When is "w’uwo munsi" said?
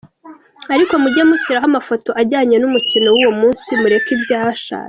3.15-3.69